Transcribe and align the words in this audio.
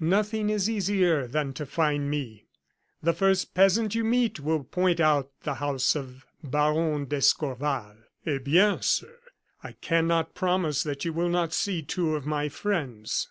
"Nothing 0.00 0.48
is 0.48 0.70
easier 0.70 1.26
than 1.26 1.52
to 1.52 1.66
find 1.66 2.08
me. 2.10 2.46
The 3.02 3.12
first 3.12 3.52
peasant 3.52 3.94
you 3.94 4.04
meet 4.04 4.40
will 4.40 4.64
point 4.64 5.00
out 5.00 5.30
the 5.42 5.56
house 5.56 5.94
of 5.94 6.24
Baron 6.42 7.04
d'Escorval." 7.04 7.96
"Eh 8.24 8.38
bien! 8.38 8.80
sir, 8.80 9.18
I 9.62 9.72
cannot 9.72 10.34
promise 10.34 10.82
that 10.82 11.04
you 11.04 11.12
will 11.12 11.28
not 11.28 11.52
see 11.52 11.82
two 11.82 12.16
of 12.16 12.24
my 12.24 12.48
friends." 12.48 13.28